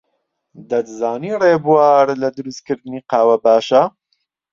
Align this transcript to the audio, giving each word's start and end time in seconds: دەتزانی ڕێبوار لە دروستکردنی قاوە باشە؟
دەتزانی 0.69 1.37
ڕێبوار 1.41 2.07
لە 2.21 2.29
دروستکردنی 2.37 3.05
قاوە 3.11 3.37
باشە؟ 3.45 3.83